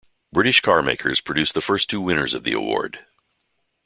[0.33, 3.05] British carmakers produced the first two winners of the award.